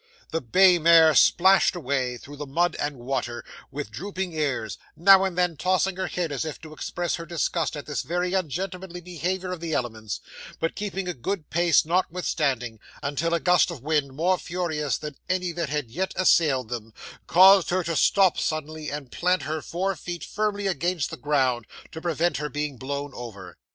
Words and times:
'The 0.31 0.41
bay 0.41 0.79
mare 0.79 1.13
splashed 1.13 1.75
away, 1.75 2.17
through 2.17 2.35
the 2.35 2.47
mud 2.47 2.75
and 2.79 2.97
water, 2.97 3.45
with 3.69 3.91
drooping 3.91 4.33
ears; 4.33 4.79
now 4.95 5.23
and 5.23 5.37
then 5.37 5.55
tossing 5.55 5.95
her 5.95 6.07
head 6.07 6.31
as 6.31 6.43
if 6.43 6.59
to 6.59 6.73
express 6.73 7.17
her 7.17 7.25
disgust 7.27 7.77
at 7.77 7.85
this 7.85 8.01
very 8.01 8.33
ungentlemanly 8.33 8.99
behaviour 8.99 9.51
of 9.51 9.59
the 9.59 9.73
elements, 9.73 10.19
but 10.59 10.73
keeping 10.73 11.07
a 11.07 11.13
good 11.13 11.51
pace 11.51 11.85
notwithstanding, 11.85 12.79
until 13.03 13.31
a 13.35 13.39
gust 13.39 13.69
of 13.69 13.83
wind, 13.83 14.15
more 14.15 14.39
furious 14.39 14.97
than 14.97 15.15
any 15.29 15.51
that 15.51 15.69
had 15.69 15.91
yet 15.91 16.13
assailed 16.15 16.69
them, 16.69 16.91
caused 17.27 17.69
her 17.69 17.83
to 17.83 17.95
stop 17.95 18.39
suddenly 18.39 18.89
and 18.89 19.11
plant 19.11 19.43
her 19.43 19.61
four 19.61 19.95
feet 19.95 20.23
firmly 20.23 20.65
against 20.65 21.11
the 21.11 21.15
ground, 21.17 21.67
to 21.91 22.01
prevent 22.01 22.37
her 22.37 22.49
being 22.49 22.75
blown 22.75 23.11
over. 23.13 23.55